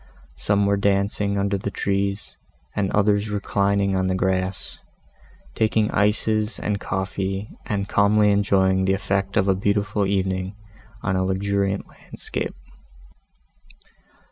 [0.37, 2.35] Some were dancing under the trees,
[2.75, 4.79] and others reclining on the grass,
[5.53, 10.55] taking ices and coffee and calmly enjoying the effect of a beautiful evening,
[11.03, 12.55] on a luxuriant landscape.